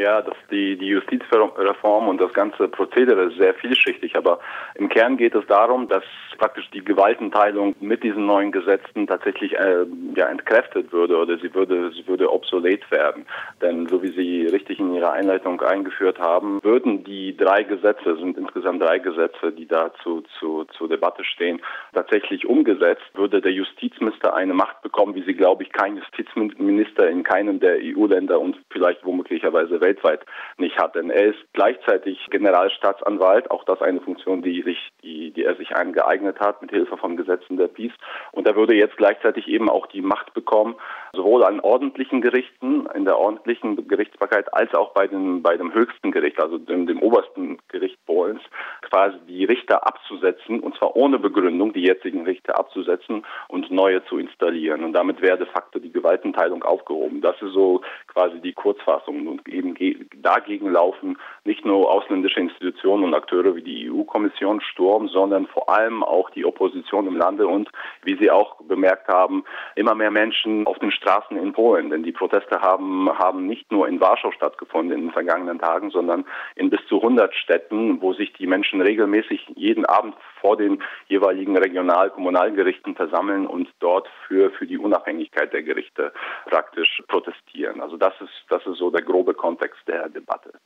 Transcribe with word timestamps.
Ja, 0.00 0.22
das, 0.22 0.34
die, 0.50 0.78
die 0.78 0.86
Justizreform 0.86 2.08
und 2.08 2.18
das 2.18 2.32
ganze 2.32 2.68
Prozedere 2.68 3.24
ist 3.24 3.36
sehr 3.36 3.52
vielschichtig, 3.52 4.16
aber 4.16 4.40
im 4.74 4.88
Kern 4.88 5.18
geht 5.18 5.34
es 5.34 5.46
darum, 5.46 5.88
dass 5.88 6.04
praktisch 6.38 6.70
die 6.70 6.82
Gewaltenteilung 6.82 7.76
mit 7.80 8.02
diesen 8.02 8.24
neuen 8.24 8.50
Gesetzen 8.50 9.06
tatsächlich 9.06 9.52
äh, 9.58 9.84
ja, 10.14 10.26
entkräftet 10.28 10.90
würde 10.90 11.18
oder 11.18 11.36
sie 11.36 11.54
würde, 11.54 11.92
sie 11.92 12.08
würde 12.08 12.32
obsolet 12.32 12.90
werden. 12.90 13.26
Denn 13.60 13.88
so 13.88 14.02
wie 14.02 14.08
Sie 14.12 14.46
richtig 14.46 14.78
in 14.78 14.94
Ihrer 14.94 15.12
Einleitung 15.12 15.60
eingeführt 15.60 16.18
haben, 16.18 16.60
würden 16.62 17.04
die 17.04 17.36
drei 17.36 17.62
Gesetze, 17.62 18.16
sind 18.16 18.38
insgesamt 18.38 18.82
drei 18.82 19.00
Gesetze, 19.00 19.52
die 19.52 19.66
dazu 19.66 20.22
zu, 20.38 20.64
zur 20.78 20.88
Debatte 20.88 21.24
stehen, 21.24 21.60
tatsächlich 21.92 22.46
umgesetzt, 22.46 23.04
würde 23.12 23.42
der 23.42 23.52
Justizminister 23.52 24.34
eine 24.34 24.54
Macht 24.54 24.80
bekommen, 24.80 25.14
wie 25.14 25.24
sie, 25.24 25.34
glaube 25.34 25.64
ich, 25.64 25.72
kein 25.72 25.98
Justizminister 25.98 27.06
in 27.10 27.22
keinem 27.22 27.60
der 27.60 27.76
EU-Länder 27.82 28.40
und 28.40 28.56
vielleicht 28.70 29.04
womöglicherweise 29.04 29.82
weltweit 29.90 30.24
nicht 30.58 30.78
hat. 30.78 30.94
Denn 30.94 31.10
er 31.10 31.26
ist 31.26 31.38
gleichzeitig 31.52 32.18
Generalstaatsanwalt, 32.30 33.50
auch 33.50 33.64
das 33.64 33.82
eine 33.82 34.00
Funktion, 34.00 34.42
die 34.42 34.62
sich, 34.62 34.78
die, 35.02 35.30
die 35.32 35.44
er 35.44 35.56
sich 35.56 35.74
eingeeignet 35.74 36.38
hat 36.40 36.62
mit 36.62 36.70
Hilfe 36.70 36.96
von 36.96 37.16
Gesetzen 37.16 37.56
der 37.56 37.68
Peace. 37.68 37.92
Und 38.32 38.46
er 38.46 38.56
würde 38.56 38.74
jetzt 38.74 38.96
gleichzeitig 38.96 39.48
eben 39.48 39.68
auch 39.68 39.86
die 39.86 40.02
Macht 40.02 40.32
bekommen, 40.34 40.76
sowohl 41.12 41.44
an 41.44 41.60
ordentlichen 41.60 42.20
Gerichten, 42.20 42.86
in 42.94 43.04
der 43.04 43.18
ordentlichen 43.18 43.88
Gerichtsbarkeit, 43.88 44.52
als 44.54 44.72
auch 44.74 44.92
bei 44.92 45.06
dem, 45.06 45.42
bei 45.42 45.56
dem 45.56 45.74
höchsten 45.74 46.12
Gericht, 46.12 46.40
also 46.40 46.58
dem, 46.58 46.86
dem 46.86 47.02
obersten 47.02 47.58
Gericht 47.68 47.98
Polens, 48.06 48.42
quasi 48.82 49.18
die 49.26 49.44
Richter 49.44 49.86
abzusetzen, 49.86 50.60
und 50.60 50.76
zwar 50.76 50.96
ohne 50.96 51.18
Begründung, 51.18 51.72
die 51.72 51.82
jetzigen 51.82 52.24
Richter 52.24 52.58
abzusetzen 52.58 53.24
und 53.48 53.70
neue 53.70 54.04
zu 54.04 54.18
installieren. 54.18 54.84
Und 54.84 54.92
damit 54.92 55.20
wäre 55.20 55.38
de 55.38 55.46
facto 55.46 55.78
die 55.78 55.92
Gewaltenteilung 55.92 56.62
aufgehoben. 56.62 57.20
Das 57.20 57.40
ist 57.42 57.52
so 57.52 57.80
quasi 58.06 58.40
die 58.40 58.52
Kurzfassung. 58.52 59.26
Und 59.26 59.48
eben 59.48 59.74
dagegen 60.22 60.70
laufen 60.70 61.18
nicht 61.44 61.64
nur 61.64 61.90
ausländische 61.90 62.40
Institutionen 62.40 63.04
und 63.04 63.14
Akteure 63.14 63.54
wie 63.56 63.62
die 63.62 63.90
EU-Kommission 63.90 64.60
Sturm, 64.60 65.08
sondern 65.08 65.46
vor 65.46 65.68
allem 65.68 66.02
auch 66.02 66.30
die 66.30 66.44
Opposition 66.44 67.06
im 67.06 67.16
Lande 67.16 67.46
und, 67.46 67.68
wie 68.02 68.16
Sie 68.16 68.30
auch 68.30 68.56
bemerkt 68.62 69.08
haben, 69.08 69.44
immer 69.76 69.94
mehr 69.94 70.10
Menschen 70.10 70.66
auf 70.66 70.78
den 70.78 70.92
Straßen 71.00 71.36
in 71.36 71.52
Polen. 71.52 71.90
Denn 71.90 72.02
die 72.02 72.12
Proteste 72.12 72.60
haben, 72.60 73.08
haben 73.18 73.46
nicht 73.46 73.72
nur 73.72 73.88
in 73.88 74.00
Warschau 74.00 74.30
stattgefunden 74.32 74.96
in 74.96 75.06
den 75.06 75.12
vergangenen 75.12 75.58
Tagen, 75.58 75.90
sondern 75.90 76.24
in 76.56 76.70
bis 76.70 76.80
zu 76.88 76.96
100 76.96 77.34
Städten, 77.34 78.00
wo 78.00 78.12
sich 78.12 78.32
die 78.34 78.46
Menschen 78.46 78.80
regelmäßig 78.80 79.46
jeden 79.56 79.86
Abend 79.86 80.14
vor 80.40 80.56
den 80.56 80.82
jeweiligen 81.08 81.56
Regional-, 81.56 82.10
Kommunalgerichten 82.10 82.94
versammeln 82.94 83.46
und 83.46 83.68
dort 83.80 84.08
für, 84.26 84.50
für 84.50 84.66
die 84.66 84.78
Unabhängigkeit 84.78 85.52
der 85.52 85.62
Gerichte 85.62 86.12
praktisch 86.46 87.02
protestieren. 87.08 87.80
Also 87.80 87.96
das 87.96 88.14
ist, 88.20 88.44
das 88.48 88.64
ist 88.66 88.78
so 88.78 88.90
der 88.90 89.02
grobe 89.02 89.34
Kontext 89.34 89.80
der 89.86 90.08
Debatte. 90.08 90.59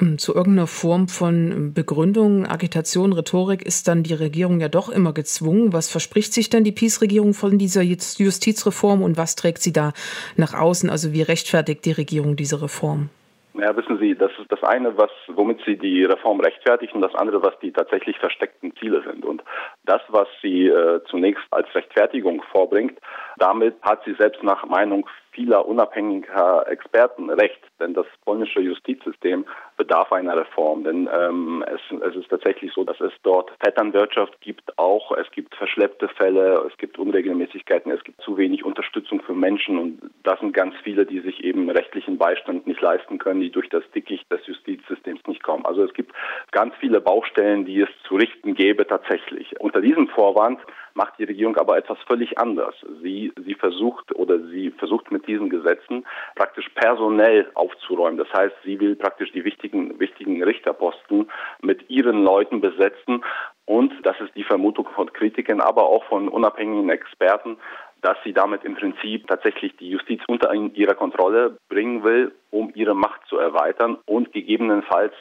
Ähm, 0.00 0.18
zu 0.18 0.34
irgendeiner 0.34 0.66
Form 0.66 1.08
von 1.08 1.72
Begründung, 1.74 2.46
Agitation, 2.46 3.12
Rhetorik 3.12 3.64
ist 3.64 3.88
dann 3.88 4.02
die 4.02 4.14
Regierung 4.14 4.60
ja 4.60 4.68
doch 4.68 4.88
immer 4.88 5.12
gezwungen. 5.12 5.72
Was 5.72 5.90
verspricht 5.90 6.32
sich 6.32 6.50
denn 6.50 6.64
die 6.64 6.72
Peace-Regierung 6.72 7.34
von 7.34 7.58
dieser 7.58 7.82
Justizreform 7.82 9.02
und 9.02 9.16
was 9.16 9.36
trägt 9.36 9.58
sie 9.58 9.72
da 9.72 9.92
nach 10.36 10.54
außen? 10.54 10.90
Also 10.90 11.12
wie 11.12 11.22
rechtfertigt 11.22 11.84
die 11.84 11.92
Regierung 11.92 12.36
diese 12.36 12.62
Reform? 12.62 13.10
Ja, 13.56 13.76
wissen 13.76 13.98
Sie, 13.98 14.16
das 14.16 14.32
ist 14.40 14.50
das 14.50 14.64
eine, 14.64 14.98
was, 14.98 15.10
womit 15.28 15.60
Sie 15.64 15.76
die 15.76 16.04
Reform 16.04 16.40
rechtfertigen, 16.40 16.94
und 16.94 17.02
das 17.02 17.14
andere, 17.14 17.40
was 17.40 17.56
die 17.60 17.70
tatsächlich 17.70 18.18
versteckten 18.18 18.74
Ziele 18.76 19.00
sind. 19.06 19.24
Und 19.24 19.44
das, 19.84 20.02
was 20.08 20.26
sie 20.42 20.66
äh, 20.66 21.00
zunächst 21.08 21.44
als 21.52 21.72
Rechtfertigung 21.72 22.42
vorbringt, 22.50 22.98
damit 23.38 23.76
hat 23.82 24.02
sie 24.04 24.14
selbst 24.14 24.42
nach 24.42 24.66
Meinung 24.66 25.08
vieler 25.34 25.66
unabhängiger 25.66 26.66
Experten 26.68 27.28
recht, 27.28 27.60
denn 27.80 27.92
das 27.92 28.06
polnische 28.24 28.60
Justizsystem 28.60 29.44
bedarf 29.76 30.12
einer 30.12 30.36
Reform, 30.36 30.84
denn 30.84 31.08
ähm, 31.12 31.64
es, 31.66 31.80
es, 32.08 32.16
ist 32.16 32.30
tatsächlich 32.30 32.72
so, 32.72 32.84
dass 32.84 33.00
es 33.00 33.12
dort 33.22 33.50
Vetternwirtschaft 33.58 34.40
gibt, 34.40 34.78
auch. 34.78 35.12
Es 35.12 35.30
gibt 35.32 35.54
verschleppte 35.56 36.08
Fälle, 36.08 36.64
es 36.70 36.76
gibt 36.78 36.98
Unregelmäßigkeiten, 36.98 37.90
es 37.90 38.04
gibt 38.04 38.20
zu 38.22 38.36
wenig 38.36 38.64
Unterstützung 38.64 38.83
für 39.08 39.34
Menschen 39.34 39.78
und 39.78 40.00
das 40.22 40.38
sind 40.40 40.52
ganz 40.52 40.74
viele, 40.82 41.06
die 41.06 41.20
sich 41.20 41.44
eben 41.44 41.68
rechtlichen 41.70 42.18
Beistand 42.18 42.66
nicht 42.66 42.80
leisten 42.80 43.18
können, 43.18 43.40
die 43.40 43.50
durch 43.50 43.68
das 43.68 43.82
Dickicht 43.94 44.30
des 44.32 44.46
Justizsystems 44.46 45.20
nicht 45.26 45.42
kommen. 45.42 45.64
Also 45.66 45.82
es 45.84 45.92
gibt 45.94 46.12
ganz 46.50 46.74
viele 46.80 47.00
Baustellen, 47.00 47.64
die 47.64 47.80
es 47.80 47.88
zu 48.06 48.16
richten 48.16 48.54
gäbe 48.54 48.86
tatsächlich. 48.86 49.58
Unter 49.60 49.80
diesem 49.80 50.08
Vorwand 50.08 50.60
macht 50.94 51.18
die 51.18 51.24
Regierung 51.24 51.56
aber 51.56 51.76
etwas 51.76 51.98
völlig 52.06 52.38
anders. 52.38 52.74
Sie, 53.02 53.32
sie 53.44 53.54
versucht 53.54 54.14
oder 54.14 54.38
sie 54.38 54.70
versucht 54.70 55.10
mit 55.10 55.26
diesen 55.26 55.50
Gesetzen 55.50 56.06
praktisch 56.36 56.68
personell 56.74 57.50
aufzuräumen. 57.54 58.16
Das 58.16 58.32
heißt, 58.32 58.54
sie 58.64 58.78
will 58.80 58.96
praktisch 58.96 59.32
die 59.32 59.44
wichtigen, 59.44 59.98
wichtigen 59.98 60.42
Richterposten 60.42 61.30
mit 61.60 61.90
ihren 61.90 62.22
Leuten 62.22 62.60
besetzen. 62.60 63.24
Und 63.66 63.92
das 64.04 64.20
ist 64.20 64.34
die 64.36 64.44
Vermutung 64.44 64.88
von 64.94 65.12
Kritikern, 65.12 65.60
aber 65.60 65.84
auch 65.84 66.04
von 66.04 66.28
unabhängigen 66.28 66.90
Experten, 66.90 67.56
dass 68.04 68.18
sie 68.22 68.34
damit 68.34 68.64
im 68.64 68.74
Prinzip 68.74 69.26
tatsächlich 69.26 69.74
die 69.78 69.88
Justiz 69.88 70.20
unter 70.28 70.52
ihrer 70.52 70.94
Kontrolle 70.94 71.56
bringen 71.70 72.04
will, 72.04 72.34
um 72.50 72.70
ihre 72.74 72.94
Macht 72.94 73.26
zu 73.28 73.38
erweitern 73.38 73.96
und 74.04 74.30
gegebenenfalls 74.32 75.14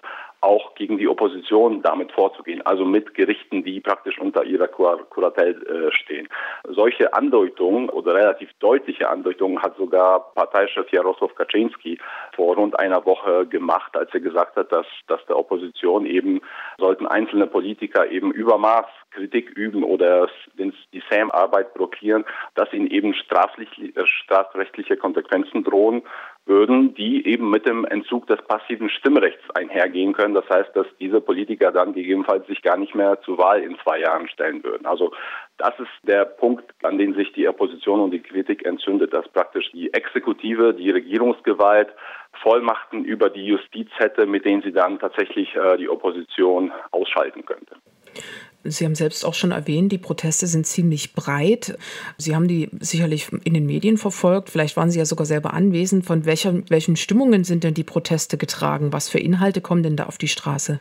auch 0.44 0.76
gegen 0.76 0.98
die 0.98 1.08
Opposition 1.08 1.82
damit 1.82 2.12
vorzugehen, 2.12 2.62
also 2.66 2.86
mit 2.86 3.14
Gerichten, 3.14 3.64
die 3.64 3.80
praktisch 3.80 4.20
unter 4.20 4.44
ihrer 4.44 4.68
Kuratel 4.68 5.64
äh, 5.64 5.92
stehen. 5.92 6.28
Solche 6.68 7.14
Andeutungen 7.14 7.90
oder 7.90 8.14
relativ 8.14 8.50
deutliche 8.60 9.10
Andeutungen 9.10 9.62
hat 9.62 9.78
sogar 9.78 10.34
Parteichef 10.36 10.92
Jaroslaw 10.92 11.34
Kaczynski 11.34 11.98
vor 12.36 12.56
rund 12.56 12.78
einer 12.80 13.06
Woche 13.06 13.46
gemacht, 13.48 13.96
als 13.96 14.14
er 14.14 14.20
gesagt 14.20 14.56
hat, 14.58 14.72
dass, 14.72 14.86
dass 15.08 15.26
der 15.28 15.38
Opposition 15.38 16.06
eben 16.06 16.42
sollten 16.78 17.08
einzelne 17.08 17.48
Politiker 17.48 18.10
eben 18.10 18.32
Übermaß 18.32 18.86
Kritik 19.12 19.52
üben 19.52 19.84
oder 19.84 20.28
die 20.58 21.04
SAM-Arbeit 21.10 21.74
blockieren, 21.74 22.26
dass 22.56 22.74
ihnen 22.74 22.88
eben 22.88 23.14
strafrechtliche 23.14 24.98
Konsequenzen 24.98 25.64
drohen 25.64 26.02
würden, 26.46 26.94
die 26.96 27.26
eben 27.26 27.50
mit 27.50 27.66
dem 27.66 27.86
Entzug 27.86 28.28
des 28.28 28.42
passiven 28.42 28.90
Stimmrechts 28.90 29.44
einhergehen 29.56 30.14
können. 30.14 30.34
Das 30.34 30.48
heißt, 30.50 30.76
dass 30.76 30.88
diese 31.00 31.22
Politiker 31.22 31.72
dann 31.72 31.94
gegebenenfalls 31.94 32.46
sich 32.48 32.62
gar 32.62 32.78
nicht 32.78 32.96
mehr 32.96 33.20
zur 33.22 33.38
Wahl 33.38 33.62
in 33.62 33.78
zwei 33.84 34.00
Jahren 34.00 34.28
stellen 34.28 34.64
würden. 34.64 34.86
Also 34.86 35.14
das 35.58 35.74
ist 35.80 35.92
der 36.04 36.26
Punkt, 36.26 36.66
an 36.84 36.98
den 36.98 37.14
sich 37.14 37.32
die 37.34 37.48
Opposition 37.48 38.02
und 38.02 38.12
die 38.12 38.22
Kritik 38.22 38.66
entzündet, 38.66 39.14
dass 39.14 39.28
praktisch 39.30 39.72
die 39.72 39.94
Exekutive, 39.94 40.74
die 40.74 40.92
Regierungsgewalt 40.92 41.90
Vollmachten 42.42 43.06
über 43.06 43.30
die 43.30 43.46
Justiz 43.46 43.90
hätte, 43.98 44.26
mit 44.26 44.44
denen 44.44 44.64
sie 44.64 44.74
dann 44.74 45.00
tatsächlich 45.00 45.56
äh, 45.56 45.78
die 45.78 45.88
Opposition 45.88 46.72
ausschalten 46.92 47.46
könnte. 47.46 47.76
Sie 48.64 48.86
haben 48.86 48.96
selbst 48.96 49.26
auch 49.26 49.34
schon 49.34 49.52
erwähnt, 49.52 49.92
die 49.92 49.98
Proteste 49.98 50.48
sind 50.48 50.66
ziemlich 50.66 51.14
breit. 51.14 51.78
Sie 52.18 52.36
haben 52.36 52.48
die 52.48 52.70
sicherlich 52.80 53.28
in 53.44 53.54
den 53.54 53.66
Medien 53.66 53.98
verfolgt. 53.98 54.50
Vielleicht 54.50 54.78
waren 54.78 54.90
Sie 54.90 55.00
ja 55.00 55.06
sogar 55.06 55.26
selber 55.26 55.54
anwesend. 55.54 56.06
Von 56.06 56.26
welcher, 56.26 56.54
welchen 56.70 56.96
Stimmungen 56.96 57.44
sind 57.44 57.64
denn 57.64 57.74
die 57.74 57.84
Proteste 57.84 58.38
getragen? 58.38 58.94
Was 58.94 59.10
für 59.10 59.20
Inhalte 59.20 59.60
kommen 59.60 59.84
denn 59.84 59.98
da 59.98 60.06
auf 60.06 60.18
die 60.18 60.30
Straße? 60.30 60.80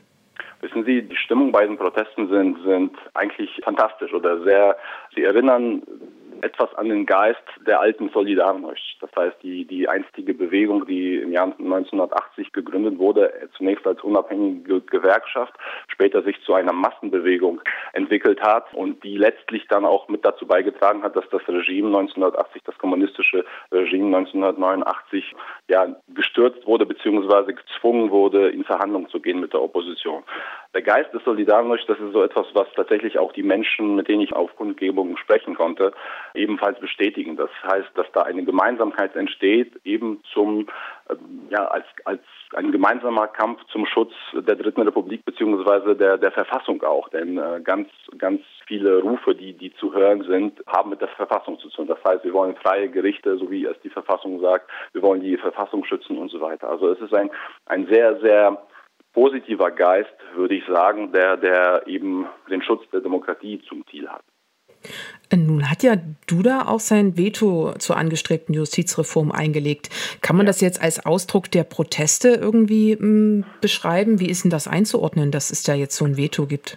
Wissen 0.61 0.85
Sie, 0.85 1.03
die 1.03 1.17
Stimmung 1.17 1.51
bei 1.51 1.67
den 1.67 1.77
Protesten 1.77 2.29
sind, 2.29 2.57
sind 2.65 2.93
eigentlich 3.15 3.51
fantastisch 3.65 4.13
oder 4.13 4.45
sehr, 4.45 4.77
sie 5.17 5.25
erinnern 5.25 5.83
etwas 6.43 6.75
an 6.75 6.89
den 6.89 7.07
Geist 7.07 7.43
der 7.67 7.81
alten 7.81 8.11
Solidarność. 8.11 8.99
Das 9.01 9.11
heißt, 9.17 9.37
die, 9.43 9.65
die 9.65 9.89
einstige 9.89 10.35
Bewegung, 10.35 10.87
die 10.87 11.17
im 11.17 11.33
Jahr 11.33 11.47
1980 11.47 12.53
gegründet 12.53 12.99
wurde, 12.99 13.33
zunächst 13.57 13.87
als 13.87 14.03
unabhängige 14.03 14.81
Gewerkschaft, 14.81 15.55
später 15.89 16.23
sich 16.23 16.41
zu 16.43 16.55
einer 16.55 16.73
Massenbewegung 16.73 17.61
entwickelt 17.93 18.43
hat 18.43 18.73
und 18.75 19.03
die 19.05 19.17
letztlich 19.17 19.67
dann 19.69 19.85
auch 19.85 20.09
mit 20.09 20.25
dazu 20.25 20.47
beigetragen 20.47 21.03
hat, 21.03 21.17
dass 21.17 21.29
das 21.31 21.43
Regime 21.49 21.89
1980, 21.89 22.63
das 22.65 22.77
kommunistische 22.79 23.45
Regime 23.71 24.17
1989, 24.17 25.35
ja, 25.69 25.95
gestürzt 26.09 26.67
wurde 26.67 26.87
bzw. 26.87 27.53
gezwungen 27.53 28.11
wurde, 28.11 28.51
in 28.51 28.65
Verhandlungen 28.65 29.09
zu 29.09 29.21
gehen 29.21 29.41
mit 29.41 29.53
der 29.53 29.63
Opposition. 29.63 30.23
Der 30.75 30.83
Geist 30.83 31.13
des 31.13 31.23
Solidarność, 31.23 31.87
das 31.87 31.99
ist 31.99 32.13
so 32.13 32.23
etwas, 32.23 32.47
was 32.55 32.67
tatsächlich 32.75 33.19
auch 33.19 33.33
die 33.33 33.43
Menschen, 33.43 33.95
mit 33.95 34.09
denen 34.09 34.23
ich 34.23 34.33
auf 34.33 34.57
Kundgebungen 34.57 35.19
sprechen 35.19 35.55
konnte, 35.55 35.93
ebenfalls 36.35 36.79
bestätigen. 36.81 37.37
Das 37.37 37.51
heißt, 37.63 37.91
dass 37.95 38.07
da 38.13 38.23
eine 38.23 38.45
Gemeinsamkeit 38.45 39.17
entsteht, 39.17 39.73
eben 39.85 40.23
zum, 40.33 40.69
äh, 41.09 41.15
ja, 41.51 41.67
als, 41.67 41.87
als 42.05 42.21
ein 42.55 42.73
gemeinsamer 42.73 43.29
Kampf 43.29 43.65
zum 43.71 43.87
Schutz 43.87 44.13
der 44.33 44.57
Dritten 44.57 44.83
Republik 44.83 45.25
beziehungsweise 45.25 45.97
der, 45.97 46.19
der 46.19 46.33
Verfassung 46.33 46.83
auch. 46.83 47.09
Denn 47.09 47.39
äh, 47.39 47.61
ganz, 47.63 47.89
ganz 48.19 48.41
viele 48.67 49.01
Rufe, 49.01 49.35
die, 49.35 49.55
die 49.55 49.73
zu 49.75 49.95
hören 49.95 50.23
sind, 50.25 50.63
haben 50.67 50.91
mit 50.91 51.01
der 51.01 51.09
Verfassung 51.09 51.59
zu 51.59 51.69
tun. 51.71 51.87
Das 51.87 51.99
heißt, 52.05 52.25
wir 52.25 52.33
wollen 52.33 52.57
freie 52.57 52.89
Gerichte, 52.89 53.37
so 53.39 53.51
wie 53.51 53.65
es 53.65 53.79
die 53.83 53.91
Verfassung 53.91 54.41
sagt. 54.41 54.71
Wir 54.93 55.03
wollen 55.03 55.23
die 55.23 55.37
Verfassung 55.37 55.85
schützen 55.85 56.19
und 56.19 56.31
so 56.31 56.41
weiter. 56.41 56.69
Also 56.69 56.89
es 56.89 57.01
ist 57.01 57.15
ein, 57.15 57.31
ein 57.67 57.87
sehr, 57.87 58.21
sehr 58.21 58.63
positiver 59.13 59.71
Geist, 59.71 60.15
würde 60.35 60.55
ich 60.55 60.65
sagen, 60.67 61.13
der, 61.13 61.37
der 61.37 61.87
eben 61.87 62.27
den 62.51 62.63
Schutz 62.63 62.83
der 62.93 63.01
Demokratie 63.01 63.61
zum 63.69 63.87
Ziel 63.89 64.09
hat. 64.09 64.23
Nun 65.35 65.71
hat 65.71 65.83
ja 65.83 65.97
Duda 66.27 66.69
auch 66.69 66.81
sein 66.81 67.17
Veto 67.17 67.75
zur 67.79 67.97
angestrebten 67.97 68.55
Justizreform 68.55 69.33
eingelegt. 69.33 69.89
Kann 70.21 70.37
man 70.37 70.45
ja. 70.45 70.49
das 70.49 70.61
jetzt 70.61 70.83
als 70.83 71.05
Ausdruck 71.05 71.51
der 71.51 71.65
Proteste 71.65 72.29
irgendwie 72.29 72.97
mh, 72.97 73.01
hm, 73.01 73.45
beschreiben? 73.61 74.21
Wie 74.21 74.29
ist 74.29 74.45
denn 74.45 74.51
das 74.51 74.69
einzuordnen, 74.69 75.31
dass 75.31 75.51
es 75.51 75.63
da 75.63 75.75
jetzt 75.75 75.97
so 75.97 76.05
ein 76.05 76.17
Veto 76.17 76.47
gibt? 76.47 76.77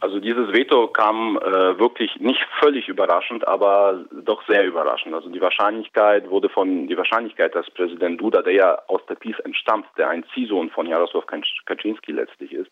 Also 0.00 0.18
dieses 0.18 0.50
Veto 0.52 0.88
kam 0.88 1.36
äh, 1.36 1.78
wirklich 1.78 2.16
nicht 2.20 2.40
völlig 2.58 2.88
überraschend, 2.88 3.46
aber 3.46 4.02
doch 4.24 4.42
sehr 4.46 4.66
überraschend. 4.66 5.14
Also 5.14 5.28
die 5.28 5.42
Wahrscheinlichkeit 5.42 6.30
wurde 6.30 6.48
von 6.48 6.86
die 6.88 6.96
Wahrscheinlichkeit, 6.96 7.54
dass 7.54 7.70
Präsident 7.70 8.18
Duda, 8.18 8.40
der 8.40 8.54
ja 8.54 8.78
aus 8.86 9.04
der 9.10 9.16
PiS 9.16 9.38
entstammt, 9.40 9.86
der 9.98 10.08
ein 10.08 10.24
Ziehsohn 10.32 10.70
von 10.70 10.86
Jaroslaw 10.86 11.22
Kaczynski 11.66 12.12
letztlich 12.12 12.52
ist 12.54 12.70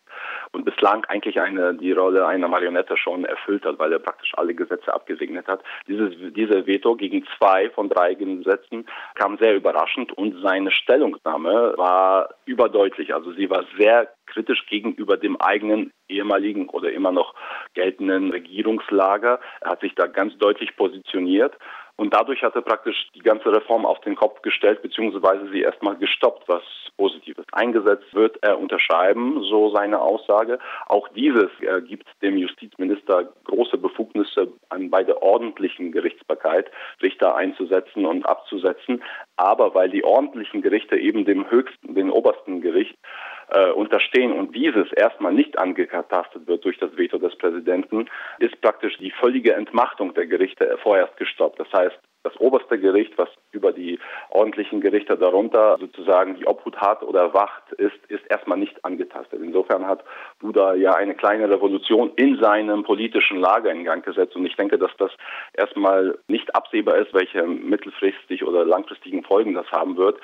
und 0.52 0.64
bislang 0.64 1.04
eigentlich 1.06 1.38
eine 1.38 1.74
die 1.74 1.92
Rolle 1.92 2.26
einer 2.26 2.48
Marionette 2.48 2.96
schon 2.96 3.26
erfüllt 3.26 3.66
hat, 3.66 3.78
weil 3.78 3.92
er 3.92 3.98
praktisch 3.98 4.32
alle 4.36 4.54
Gesetze 4.54 4.94
abgesegnet 4.94 5.46
hat. 5.48 5.62
Dieses 5.86 6.14
diese 6.32 6.66
Veto 6.66 6.96
gegen 6.96 7.26
zwei 7.36 7.68
von 7.70 7.90
drei 7.90 8.14
Gesetzen 8.14 8.86
kam 9.16 9.36
sehr 9.36 9.54
überraschend 9.54 10.12
und 10.16 10.40
seine 10.40 10.70
Stellungnahme 10.70 11.74
war 11.76 12.30
überdeutlich. 12.46 13.14
Also 13.14 13.32
sie 13.32 13.50
war 13.50 13.64
sehr 13.78 14.08
kritisch 14.28 14.66
gegenüber 14.66 15.16
dem 15.16 15.40
eigenen 15.40 15.92
ehemaligen 16.08 16.68
oder 16.68 16.92
immer 16.92 17.12
noch 17.12 17.34
geltenden 17.74 18.30
Regierungslager. 18.30 19.40
Er 19.60 19.70
hat 19.70 19.80
sich 19.80 19.94
da 19.94 20.06
ganz 20.06 20.36
deutlich 20.38 20.76
positioniert 20.76 21.54
und 21.96 22.14
dadurch 22.14 22.42
hat 22.42 22.54
er 22.54 22.62
praktisch 22.62 23.08
die 23.16 23.20
ganze 23.20 23.50
Reform 23.50 23.84
auf 23.84 24.00
den 24.02 24.14
Kopf 24.14 24.40
gestellt, 24.42 24.82
beziehungsweise 24.82 25.50
sie 25.50 25.62
erstmal 25.62 25.96
gestoppt, 25.96 26.48
was 26.48 26.62
Positives. 26.96 27.44
Eingesetzt 27.52 28.12
wird 28.14 28.38
er 28.42 28.58
unterschreiben, 28.58 29.42
so 29.42 29.70
seine 29.74 30.00
Aussage. 30.00 30.58
Auch 30.86 31.08
dieses 31.08 31.50
gibt 31.88 32.06
dem 32.22 32.36
Justizminister 32.36 33.32
große 33.44 33.78
Befugnisse, 33.78 34.52
an 34.68 34.90
bei 34.90 35.02
der 35.02 35.22
ordentlichen 35.22 35.90
Gerichtsbarkeit 35.90 36.70
Richter 37.02 37.34
einzusetzen 37.34 38.06
und 38.06 38.26
abzusetzen. 38.26 39.02
Aber 39.36 39.74
weil 39.74 39.90
die 39.90 40.04
ordentlichen 40.04 40.62
Gerichte 40.62 40.96
eben 40.96 41.24
dem 41.24 41.50
höchsten, 41.50 41.94
dem 41.94 42.12
obersten 42.12 42.60
Gericht 42.60 42.96
äh, 43.50 43.70
unterstehen 43.70 44.32
und 44.32 44.54
dieses 44.54 44.92
erstmal 44.92 45.32
nicht 45.32 45.58
angetastet 45.58 46.46
wird 46.46 46.64
durch 46.64 46.78
das 46.78 46.96
Veto 46.96 47.18
des 47.18 47.36
Präsidenten, 47.36 48.08
ist 48.38 48.60
praktisch 48.60 48.96
die 48.98 49.10
völlige 49.10 49.54
Entmachtung 49.54 50.14
der 50.14 50.26
Gerichte 50.26 50.78
vorerst 50.82 51.16
gestoppt. 51.16 51.60
Das 51.60 51.72
heißt, 51.72 51.98
das 52.24 52.36
oberste 52.40 52.78
Gericht, 52.78 53.16
was 53.16 53.28
über 53.52 53.72
die 53.72 53.98
ordentlichen 54.30 54.80
Gerichte 54.80 55.16
darunter 55.16 55.78
sozusagen 55.78 56.34
die 56.34 56.46
Obhut 56.46 56.76
hat 56.76 57.02
oder 57.02 57.32
wacht, 57.32 57.72
ist, 57.72 57.96
ist 58.08 58.24
erstmal 58.28 58.58
nicht 58.58 58.84
angetastet. 58.84 59.40
Insofern 59.42 59.86
hat 59.86 60.04
Duda 60.40 60.74
ja 60.74 60.94
eine 60.94 61.14
kleine 61.14 61.48
Revolution 61.48 62.12
in 62.16 62.38
seinem 62.40 62.82
politischen 62.82 63.38
Lager 63.38 63.70
in 63.70 63.84
Gang 63.84 64.04
gesetzt. 64.04 64.34
Und 64.36 64.44
ich 64.44 64.56
denke, 64.56 64.78
dass 64.78 64.90
das 64.98 65.12
erstmal 65.54 66.18
nicht 66.26 66.54
absehbar 66.54 66.96
ist, 66.96 67.14
welche 67.14 67.44
mittelfristig 67.44 68.44
oder 68.44 68.64
langfristigen 68.64 69.22
Folgen 69.22 69.54
das 69.54 69.70
haben 69.70 69.96
wird. 69.96 70.20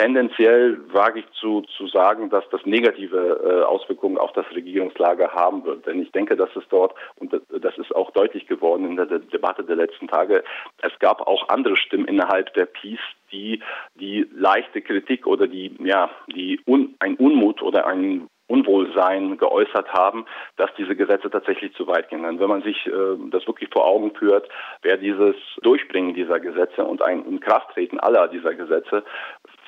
Tendenziell 0.00 0.80
wage 0.94 1.20
ich 1.20 1.26
zu, 1.32 1.60
zu 1.76 1.86
sagen, 1.88 2.30
dass 2.30 2.48
das 2.50 2.64
negative 2.64 3.18
äh, 3.44 3.64
Auswirkungen 3.64 4.16
auf 4.16 4.32
das 4.32 4.46
Regierungslager 4.54 5.32
haben 5.32 5.62
wird. 5.66 5.84
Denn 5.84 6.00
ich 6.00 6.10
denke, 6.10 6.36
dass 6.36 6.48
es 6.56 6.64
dort, 6.70 6.94
und 7.16 7.32
das 7.32 7.76
ist 7.76 7.94
auch 7.94 8.10
deutlich 8.12 8.46
geworden 8.46 8.86
in 8.86 8.96
der 8.96 9.04
De 9.04 9.18
Debatte 9.18 9.62
der 9.62 9.76
letzten 9.76 10.08
Tage, 10.08 10.42
es 10.80 10.98
gab 11.00 11.20
auch 11.26 11.50
andere 11.50 11.76
Stimmen 11.76 12.06
innerhalb 12.06 12.54
der 12.54 12.64
Peace, 12.64 12.98
die 13.30 13.62
die 13.94 14.26
leichte 14.34 14.80
Kritik 14.80 15.26
oder 15.26 15.46
die, 15.46 15.76
ja, 15.80 16.08
die 16.34 16.58
un, 16.66 16.94
ein 17.00 17.16
Unmut 17.16 17.60
oder 17.60 17.86
ein 17.86 18.26
Unwohlsein 18.50 19.38
geäußert 19.38 19.92
haben, 19.92 20.26
dass 20.56 20.70
diese 20.76 20.96
Gesetze 20.96 21.30
tatsächlich 21.30 21.72
zu 21.74 21.86
weit 21.86 22.08
gehen. 22.10 22.24
wenn 22.24 22.48
man 22.48 22.62
sich 22.62 22.86
äh, 22.86 22.90
das 23.30 23.46
wirklich 23.46 23.70
vor 23.72 23.86
Augen 23.86 24.12
führt, 24.14 24.48
wäre 24.82 24.98
dieses 24.98 25.36
Durchbringen 25.62 26.14
dieser 26.14 26.40
Gesetze 26.40 26.84
und 26.84 27.00
ein 27.00 27.24
Inkrafttreten 27.24 28.00
aller 28.00 28.26
dieser 28.26 28.54
Gesetze 28.54 29.04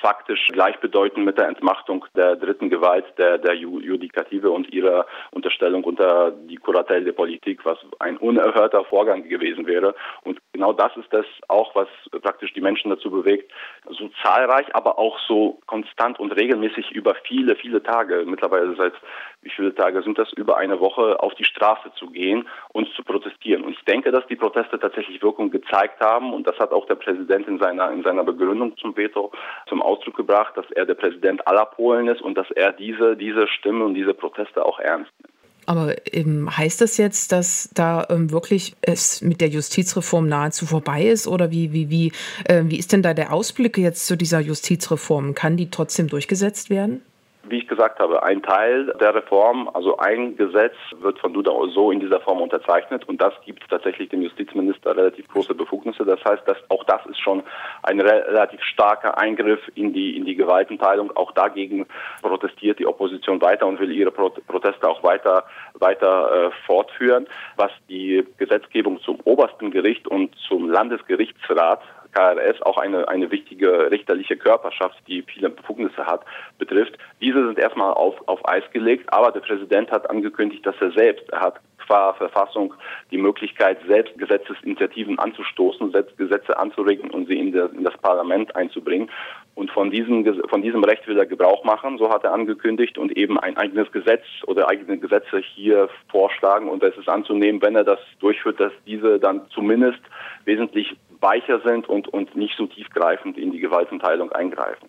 faktisch 0.03 0.47
gleichbedeutend 0.51 1.25
mit 1.25 1.37
der 1.37 1.47
Entmachtung 1.47 2.05
der 2.13 2.35
dritten 2.35 2.69
Gewalt, 2.69 3.05
der, 3.17 3.37
der 3.37 3.53
Judikative 3.53 4.51
und 4.51 4.71
ihrer 4.73 5.05
Unterstellung 5.31 5.85
unter 5.85 6.31
die 6.31 6.57
Kuratelle 6.57 7.05
der 7.05 7.13
Politik, 7.13 7.63
was 7.63 7.77
ein 7.99 8.17
unerhörter 8.17 8.83
Vorgang 8.83 9.27
gewesen 9.29 9.65
wäre. 9.65 9.95
Und 10.23 10.39
genau 10.51 10.73
das 10.73 10.95
ist 10.97 11.11
das 11.11 11.25
auch, 11.47 11.73
was 11.73 11.87
praktisch 12.21 12.51
die 12.53 12.59
Menschen 12.59 12.89
dazu 12.89 13.09
bewegt, 13.09 13.49
so 13.89 14.09
zahlreich, 14.21 14.75
aber 14.75 14.99
auch 14.99 15.17
so 15.25 15.59
konstant 15.67 16.19
und 16.19 16.33
regelmäßig 16.33 16.91
über 16.91 17.15
viele, 17.23 17.55
viele 17.55 17.81
Tage, 17.81 18.25
mittlerweile 18.25 18.75
seit 18.75 18.93
wie 19.41 19.49
viele 19.49 19.75
Tage 19.75 20.01
sind 20.03 20.17
das, 20.17 20.31
über 20.33 20.57
eine 20.57 20.79
Woche 20.79 21.19
auf 21.19 21.33
die 21.35 21.43
Straße 21.43 21.91
zu 21.95 22.07
gehen 22.07 22.47
und 22.69 22.87
zu 22.95 23.03
protestieren. 23.03 23.63
Und 23.63 23.73
ich 23.73 23.83
denke, 23.85 24.11
dass 24.11 24.25
die 24.27 24.35
Proteste 24.35 24.79
tatsächlich 24.79 25.21
Wirkung 25.21 25.51
gezeigt 25.51 26.01
haben 26.01 26.33
und 26.33 26.47
das 26.47 26.57
hat 26.59 26.71
auch 26.71 26.87
der 26.87 26.95
Präsident 26.95 27.47
in 27.47 27.59
seiner, 27.59 27.91
in 27.91 28.03
seiner 28.03 28.23
Begründung 28.23 28.77
zum 28.77 28.95
Veto 28.95 29.31
zum 29.67 29.81
Ausdruck 29.93 30.15
gebracht, 30.15 30.55
dass 30.55 30.65
er 30.71 30.85
der 30.85 30.95
Präsident 30.95 31.45
aller 31.47 31.65
Polen 31.65 32.07
ist 32.07 32.21
und 32.21 32.35
dass 32.35 32.49
er 32.51 32.71
diese, 32.73 33.15
diese 33.15 33.47
Stimmen 33.47 33.81
und 33.81 33.93
diese 33.93 34.13
Proteste 34.13 34.65
auch 34.65 34.79
ernst 34.79 35.11
nimmt. 35.21 35.33
Aber 35.65 35.95
ähm, 36.11 36.49
heißt 36.55 36.81
das 36.81 36.97
jetzt, 36.97 37.31
dass 37.31 37.69
da 37.73 38.05
ähm, 38.09 38.31
wirklich 38.31 38.75
es 38.81 39.21
mit 39.21 39.39
der 39.39 39.47
Justizreform 39.47 40.27
nahezu 40.27 40.65
vorbei 40.65 41.03
ist? 41.03 41.27
Oder 41.27 41.51
wie, 41.51 41.71
wie, 41.71 41.89
wie, 41.89 42.11
äh, 42.49 42.63
wie 42.65 42.77
ist 42.77 42.91
denn 42.91 43.01
da 43.01 43.13
der 43.13 43.31
Ausblick 43.31 43.77
jetzt 43.77 44.05
zu 44.05 44.17
dieser 44.17 44.41
Justizreform? 44.41 45.35
Kann 45.35 45.55
die 45.55 45.69
trotzdem 45.69 46.07
durchgesetzt 46.09 46.69
werden? 46.69 47.01
Wie 47.43 47.57
ich 47.57 47.67
gesagt 47.67 47.99
habe, 47.99 48.23
ein 48.23 48.41
Teil 48.41 48.93
der 48.99 49.13
Reform, 49.13 49.69
also 49.73 49.97
ein 49.97 50.37
Gesetz 50.37 50.75
wird 50.99 51.19
von 51.19 51.33
Duda 51.33 51.51
so 51.73 51.91
in 51.91 51.99
dieser 51.99 52.21
Form 52.21 52.41
unterzeichnet 52.41 53.07
und 53.07 53.21
das 53.21 53.33
gibt 53.45 53.69
tatsächlich 53.69 54.09
dem 54.09 54.21
Justizminister 54.21 54.95
relativ 54.95 55.27
große 55.27 55.53
Befugnisse. 55.53 56.05
Das 56.05 56.23
heißt, 56.23 56.43
dass 56.47 56.57
auch 56.69 56.83
das 56.85 57.05
ist 57.05 57.19
schon 57.19 57.43
ein 57.83 57.99
relativ 57.99 58.61
starker 58.63 59.17
Eingriff 59.17 59.59
in 59.75 59.93
die 59.93 60.15
in 60.15 60.25
die 60.25 60.35
Gewaltenteilung. 60.35 61.11
Auch 61.15 61.31
dagegen 61.33 61.85
protestiert 62.21 62.79
die 62.79 62.87
Opposition 62.87 63.41
weiter 63.41 63.67
und 63.67 63.79
will 63.79 63.91
ihre 63.91 64.11
Proteste 64.11 64.87
auch 64.87 65.03
weiter 65.03 65.43
weiter 65.73 66.47
äh, 66.47 66.51
fortführen. 66.65 67.27
Was 67.57 67.71
die 67.89 68.25
Gesetzgebung 68.37 69.01
zum 69.01 69.19
obersten 69.25 69.71
Gericht 69.71 70.07
und 70.07 70.33
zum 70.47 70.69
Landesgerichtsrat 70.69 71.81
KRS 72.13 72.61
auch 72.61 72.77
eine, 72.77 73.07
eine 73.07 73.31
wichtige 73.31 73.91
richterliche 73.91 74.37
Körperschaft, 74.37 74.97
die 75.07 75.23
viele 75.23 75.49
Befugnisse 75.49 76.05
hat, 76.05 76.21
betrifft. 76.57 76.97
Diese 77.21 77.45
sind 77.45 77.59
erstmal 77.59 77.93
auf, 77.93 78.15
auf 78.27 78.47
Eis 78.47 78.63
gelegt, 78.71 79.11
aber 79.11 79.31
der 79.31 79.41
Präsident 79.41 79.91
hat 79.91 80.09
angekündigt, 80.09 80.65
dass 80.65 80.75
er 80.79 80.91
selbst, 80.91 81.29
er 81.31 81.41
hat 81.41 81.59
qua 81.85 82.13
Verfassung 82.13 82.73
die 83.11 83.17
Möglichkeit, 83.17 83.77
selbst 83.87 84.17
Gesetzesinitiativen 84.17 85.19
anzustoßen, 85.19 85.91
selbst 85.91 86.17
Gesetze 86.17 86.57
anzuregen 86.57 87.09
und 87.11 87.27
sie 87.27 87.37
in, 87.37 87.51
der, 87.51 87.71
in 87.71 87.83
das 87.83 87.97
Parlament 87.97 88.55
einzubringen. 88.55 89.09
Und 89.55 89.69
von 89.69 89.91
diesem, 89.91 90.25
von 90.49 90.63
diesem 90.63 90.83
Recht 90.83 91.07
will 91.07 91.17
er 91.17 91.27
Gebrauch 91.27 91.63
machen, 91.63 91.99
so 91.99 92.09
hat 92.09 92.23
er 92.23 92.33
angekündigt, 92.33 92.97
und 92.97 93.15
eben 93.15 93.39
ein 93.39 93.55
eigenes 93.55 93.91
Gesetz 93.91 94.23
oder 94.47 94.67
eigene 94.67 94.97
Gesetze 94.97 95.39
hier 95.39 95.89
vorschlagen. 96.09 96.69
Und 96.69 96.81
es 96.81 96.97
ist 96.97 97.07
anzunehmen, 97.07 97.61
wenn 97.61 97.75
er 97.75 97.83
das 97.83 97.99
durchführt, 98.19 98.59
dass 98.59 98.71
diese 98.87 99.19
dann 99.19 99.41
zumindest 99.51 99.99
wesentlich 100.45 100.95
weicher 101.23 101.59
sind 101.61 101.89
und, 101.89 102.07
und 102.07 102.35
nicht 102.35 102.55
so 102.55 102.67
tiefgreifend 102.67 103.37
in 103.37 103.51
die 103.51 103.59
Gewaltenteilung 103.59 104.31
eingreifen. 104.31 104.87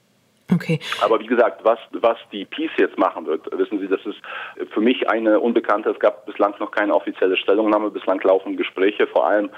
Okay. 0.52 0.78
Aber 1.02 1.18
wie 1.20 1.26
gesagt, 1.26 1.64
was, 1.64 1.78
was 1.92 2.18
die 2.30 2.44
Peace 2.44 2.70
jetzt 2.76 2.98
machen 2.98 3.24
wird, 3.24 3.46
wissen 3.56 3.80
Sie, 3.80 3.88
das 3.88 4.04
ist 4.04 4.18
für 4.72 4.80
mich 4.80 5.08
eine 5.08 5.40
Unbekannte. 5.40 5.90
Es 5.90 5.98
gab 5.98 6.26
bislang 6.26 6.54
noch 6.60 6.70
keine 6.70 6.94
offizielle 6.94 7.38
Stellungnahme, 7.38 7.90
bislang 7.90 8.20
laufen 8.20 8.56
Gespräche, 8.56 9.06
vor 9.06 9.26
allem 9.26 9.48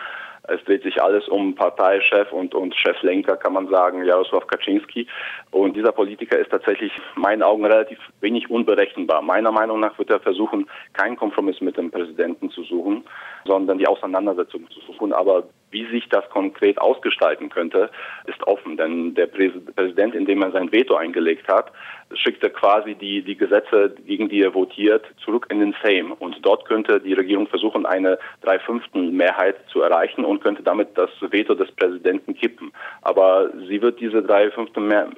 es 0.49 0.63
dreht 0.65 0.83
sich 0.83 1.03
alles 1.03 1.27
um 1.29 1.55
Parteichef 1.55 2.33
und, 2.33 2.55
und 2.55 2.75
Cheflenker, 2.75 3.37
kann 3.37 3.53
man 3.53 3.69
sagen, 3.69 4.05
Jaroslaw 4.05 4.45
Kaczynski. 4.47 5.07
Und 5.51 5.77
dieser 5.77 5.93
Politiker 5.93 6.39
ist 6.39 6.51
tatsächlich 6.51 6.93
in 7.17 7.23
meinen 7.23 7.43
Augen 7.43 7.65
relativ 7.65 7.99
wenig 8.21 8.49
unberechenbar. 8.49 9.23
Meiner 9.23 9.51
Meinung 9.51 9.81
nach 9.81 9.99
wird 9.99 10.11
er 10.11 10.21
versuchen, 10.21 10.69
keinen 10.93 11.17
Kompromiss 11.17 11.61
mit 11.61 11.77
dem 11.77 11.91
Präsidenten 11.91 12.51
zu 12.51 12.63
suchen, 12.63 13.05
sondern 13.45 13.79
die 13.79 13.89
Auseinandersetzung 13.89 14.71
zu 14.71 14.81
suchen. 14.81 15.13
Aber 15.13 15.45
wie 15.77 15.87
sich 15.91 16.09
das 16.09 16.29
konkret 16.31 16.79
ausgestalten 16.81 17.51
könnte, 17.51 17.91
ist 18.27 18.43
offen, 18.47 18.77
denn 18.77 19.15
der 19.15 19.27
Präsident, 19.27 20.15
indem 20.15 20.43
er 20.43 20.53
sein 20.53 20.73
Veto 20.73 20.95
eingelegt 20.95 21.49
hat, 21.49 21.71
schickte 22.15 22.51
quasi 22.51 22.95
die, 22.95 23.23
die 23.23 23.37
Gesetze, 23.37 23.95
gegen 24.07 24.29
die 24.29 24.43
er 24.43 24.55
votiert, 24.55 25.05
zurück 25.25 25.47
in 25.51 25.61
den 25.61 25.75
Sejm. 25.83 26.13
Und 26.13 26.37
dort 26.43 26.65
könnte 26.67 27.01
die 27.01 27.15
Regierung 27.15 27.47
versuchen, 27.49 27.87
eine 27.87 28.19
Dreifünftel 28.43 29.11
Mehrheit 29.11 29.57
zu 29.73 29.83
erreichen 29.83 30.25
und 30.25 30.43
könnte 30.43 30.63
damit 30.63 30.97
das 30.97 31.11
Veto 31.21 31.55
des 31.55 31.71
Präsidenten 31.73 32.35
kippen. 32.35 32.73
Aber 33.03 33.51
sie 33.69 33.83
wird 33.83 34.01
diese 34.01 34.23
Dreifünftel 34.23 34.83
Mehr, 34.83 35.09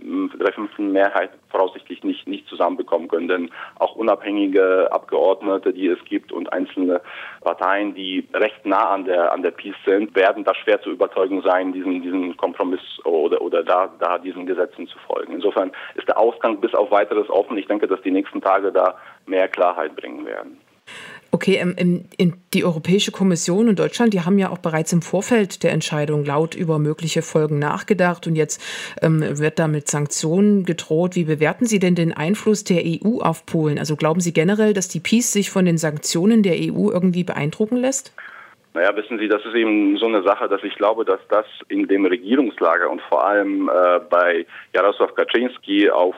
Mehrheit 0.78 1.30
voraussichtlich 1.50 2.02
nicht, 2.04 2.26
nicht 2.26 2.46
zusammenbekommen 2.48 3.08
können, 3.08 3.28
denn 3.28 3.50
auch 3.78 3.96
unabhängige 3.96 4.88
Abgeordnete, 4.90 5.72
die 5.72 5.88
es 5.88 6.02
gibt 6.04 6.32
und 6.32 6.52
einzelne 6.52 7.00
Parteien, 7.40 7.94
die 7.94 8.26
recht 8.34 8.64
nah 8.64 8.90
an 8.90 9.04
der, 9.04 9.32
an 9.32 9.42
der 9.42 9.50
Peace 9.50 9.76
sind, 9.86 10.14
werden 10.14 10.44
da 10.44 10.54
schwer 10.54 10.80
zu 10.82 10.90
überzeugen 10.90 11.42
sein, 11.42 11.72
diesen, 11.72 12.02
diesen 12.02 12.36
Kompromiss 12.36 12.80
oder, 13.04 13.40
oder 13.40 13.62
da, 13.62 13.90
da 13.98 14.18
diesen 14.18 14.46
Gesetzen 14.46 14.86
zu 14.86 14.98
folgen. 15.06 15.32
Insofern 15.32 15.72
ist 15.94 16.08
der 16.08 16.18
Ausgang 16.18 16.60
bis 16.60 16.74
auf 16.78 16.90
weiteres 16.90 17.28
offen. 17.28 17.58
Ich 17.58 17.66
denke, 17.66 17.86
dass 17.86 18.00
die 18.02 18.10
nächsten 18.10 18.40
Tage 18.40 18.72
da 18.72 18.96
mehr 19.26 19.48
Klarheit 19.48 19.94
bringen 19.96 20.24
werden. 20.24 20.58
Okay, 21.30 21.58
ähm, 21.60 22.04
die 22.54 22.64
Europäische 22.64 23.12
Kommission 23.12 23.68
und 23.68 23.78
Deutschland, 23.78 24.14
die 24.14 24.22
haben 24.22 24.38
ja 24.38 24.48
auch 24.48 24.58
bereits 24.58 24.94
im 24.94 25.02
Vorfeld 25.02 25.62
der 25.62 25.72
Entscheidung 25.72 26.24
laut 26.24 26.54
über 26.54 26.78
mögliche 26.78 27.20
Folgen 27.20 27.58
nachgedacht 27.58 28.26
und 28.26 28.34
jetzt 28.34 28.62
ähm, 29.02 29.20
wird 29.38 29.58
da 29.58 29.68
mit 29.68 29.88
Sanktionen 29.88 30.64
gedroht. 30.64 31.16
Wie 31.16 31.24
bewerten 31.24 31.66
Sie 31.66 31.80
denn 31.80 31.94
den 31.94 32.16
Einfluss 32.16 32.64
der 32.64 32.82
EU 32.82 33.20
auf 33.20 33.44
Polen? 33.44 33.78
Also 33.78 33.94
glauben 33.94 34.20
Sie 34.20 34.32
generell, 34.32 34.72
dass 34.72 34.88
die 34.88 35.00
Peace 35.00 35.30
sich 35.30 35.50
von 35.50 35.66
den 35.66 35.76
Sanktionen 35.76 36.42
der 36.42 36.54
EU 36.54 36.90
irgendwie 36.90 37.24
beeindrucken 37.24 37.76
lässt? 37.76 38.14
Naja, 38.72 38.96
wissen 38.96 39.18
Sie, 39.18 39.28
das 39.28 39.44
ist 39.44 39.54
eben 39.54 39.98
so 39.98 40.06
eine 40.06 40.22
Sache, 40.22 40.48
dass 40.48 40.62
ich 40.62 40.76
glaube, 40.76 41.04
dass 41.04 41.20
das 41.28 41.46
in 41.68 41.88
dem 41.88 42.06
Regierungslager 42.06 42.88
und 42.88 43.02
vor 43.02 43.26
allem 43.26 43.68
äh, 43.68 44.00
bei 44.08 44.46
Jaroslaw 44.72 45.12
Kaczynski 45.12 45.90
auf 45.90 46.14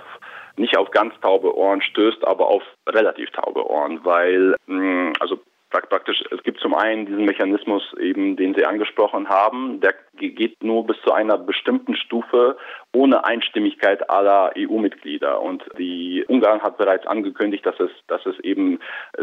nicht 0.56 0.76
auf 0.76 0.90
ganz 0.90 1.14
taube 1.20 1.56
Ohren 1.56 1.82
stößt, 1.82 2.26
aber 2.26 2.48
auf 2.48 2.62
relativ 2.88 3.30
taube 3.30 3.68
Ohren, 3.68 4.04
weil 4.04 4.54
mh, 4.66 5.12
also 5.20 5.38
praktisch, 5.70 6.22
es 6.30 6.42
gibt 6.42 6.60
zum 6.60 6.74
einen 6.74 7.06
diesen 7.06 7.24
Mechanismus 7.24 7.82
eben, 7.98 8.36
den 8.36 8.54
Sie 8.54 8.64
angesprochen 8.64 9.28
haben, 9.28 9.80
der 9.80 9.94
geht 10.14 10.62
nur 10.62 10.86
bis 10.86 10.96
zu 11.02 11.12
einer 11.12 11.38
bestimmten 11.38 11.94
Stufe 11.94 12.56
ohne 12.94 13.24
Einstimmigkeit 13.24 14.10
aller 14.10 14.52
EU-Mitglieder. 14.58 15.40
Und 15.40 15.64
die 15.78 16.24
Ungarn 16.26 16.62
hat 16.62 16.76
bereits 16.76 17.06
angekündigt, 17.06 17.64
dass 17.64 17.78
es, 17.78 17.90
dass 18.08 18.26
es 18.26 18.36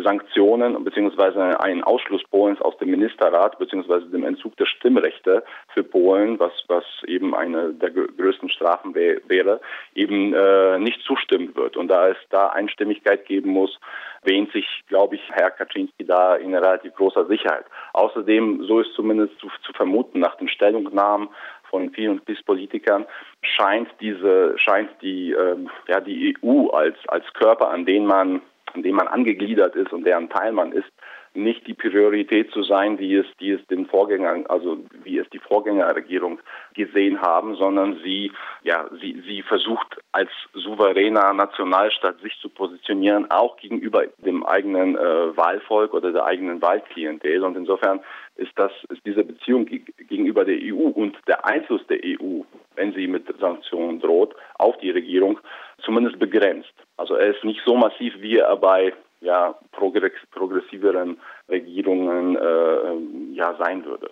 Sanktionen 0.08 0.82
bzw. 0.86 1.58
einen 1.60 1.84
Ausschluss 1.84 2.24
Polens 2.32 2.62
aus 2.62 2.78
dem 2.78 2.92
Ministerrat 2.92 3.60
bzw. 3.60 4.10
dem 4.10 4.24
Entzug 4.24 4.56
der 4.56 4.66
Stimmrechte 4.66 5.44
für 5.74 5.84
Polen, 5.84 6.40
was, 6.40 6.54
was 6.70 6.86
eben 7.06 7.36
eine 7.36 7.74
der 7.74 7.92
größten 7.92 8.50
Strafen 8.50 8.96
wäre, 8.96 9.60
eben 9.96 10.34
äh, 10.34 10.80
nicht 10.80 11.02
zustimmen 11.02 11.54
wird. 11.58 11.76
Und 11.76 11.90
da 11.90 12.08
es 12.08 12.18
da 12.30 12.48
Einstimmigkeit 12.48 13.26
geben 13.26 13.50
muss, 13.50 13.78
wähnt 14.24 14.54
sich, 14.54 14.66
glaube 14.88 15.16
ich, 15.16 15.22
Herr 15.30 15.52
Kaczynski 15.52 16.06
da 16.06 16.36
in 16.36 16.56
relativ 16.56 16.96
großer 16.96 17.26
Sicherheit. 17.26 17.66
Außerdem, 17.92 18.64
so 18.64 18.80
ist 18.80 18.94
zumindest 18.94 19.38
zu, 19.40 19.50
zu 19.66 19.74
vermuten, 19.74 20.22
nach 20.22 20.36
den 20.36 20.48
Stellungnahmen 20.48 21.28
von 21.70 21.92
vielen 21.92 22.22
PiS-Politikern 22.22 23.06
scheint 23.42 23.90
diese, 24.00 24.58
scheint 24.58 24.90
die, 25.02 25.34
äh, 25.34 25.58
ja, 25.90 26.00
die 26.00 26.38
EU 26.42 26.70
als, 26.70 26.96
als 27.10 27.26
Körper, 27.34 27.70
an 27.72 27.86
den 27.86 28.06
man, 28.06 28.42
an 28.74 28.84
dem 28.84 28.96
man 28.96 29.08
angegliedert 29.08 29.76
ist 29.76 29.92
und 29.94 30.06
deren 30.06 30.30
Teil 30.30 30.52
man 30.52 30.72
ist, 30.72 30.92
nicht 31.38 31.68
die 31.68 31.74
Priorität 31.74 32.52
zu 32.52 32.64
sein, 32.64 33.00
wie 33.00 33.16
es, 33.16 33.26
die 33.40 33.52
es 33.52 33.66
den 33.68 33.86
Vorgängern, 33.86 34.46
also 34.48 34.80
wie 35.04 35.20
es 35.20 35.30
die 35.30 35.40
Vorgängerregierung 35.40 36.40
gesehen 36.74 37.22
haben, 37.22 37.56
sondern 37.56 38.00
sie, 38.04 38.32
ja, 38.64 38.90
sie, 39.00 39.22
sie 39.26 39.44
versucht 39.44 39.98
als 40.12 40.30
souveräner 40.54 41.34
Nationalstaat 41.34 42.20
sich 42.22 42.38
zu 42.42 42.50
positionieren, 42.50 43.30
auch 43.30 43.58
gegenüber 43.58 44.06
dem 44.18 44.46
eigenen 44.46 44.98
äh, 44.98 45.38
Wahlvolk 45.38 45.94
oder 45.94 46.12
der 46.12 46.26
eigenen 46.26 46.62
Wahlklientel. 46.62 47.44
Und 47.44 47.56
insofern 47.56 48.00
ist 48.36 48.52
das, 48.56 48.72
ist 48.90 49.06
diese 49.06 49.24
Beziehung 49.24 49.66
gegenüber 49.66 50.44
der 50.44 50.58
EU 50.62 50.88
und 50.88 51.18
der 51.28 51.46
Einfluss 51.46 51.86
der 51.88 52.00
EU, 52.04 52.42
wenn 52.76 52.94
sie 52.94 53.08
mit 53.08 53.26
Sanktionen 53.40 54.00
droht, 54.00 54.36
auf 54.56 54.78
die 54.78 54.92
Regierung 54.92 55.40
zumindest 55.84 56.20
begrenzt. 56.20 56.74
Also 56.98 57.14
er 57.16 57.36
ist 57.36 57.44
nicht 57.44 57.62
so 57.64 57.76
massiv, 57.76 58.14
wie 58.20 58.38
er 58.38 58.56
bei 58.58 58.94
ja, 59.22 59.58
progressiveren 59.72 61.18
Regierungen 61.50 62.36
äh, 62.36 63.34
ja, 63.34 63.56
sein 63.58 63.84
würde. 63.86 64.06